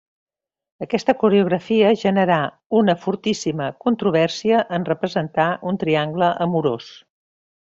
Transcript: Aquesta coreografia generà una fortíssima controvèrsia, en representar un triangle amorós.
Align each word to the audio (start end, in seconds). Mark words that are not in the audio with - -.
Aquesta 0.85 1.13
coreografia 1.23 1.91
generà 2.03 2.37
una 2.79 2.95
fortíssima 3.03 3.69
controvèrsia, 3.85 4.65
en 4.79 4.89
representar 4.91 5.47
un 5.73 5.81
triangle 5.85 6.33
amorós. 6.49 6.91